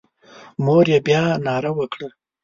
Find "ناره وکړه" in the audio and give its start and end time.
1.45-2.07